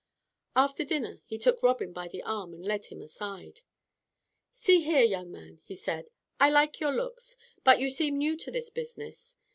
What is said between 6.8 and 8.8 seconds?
looks. But you seem new to this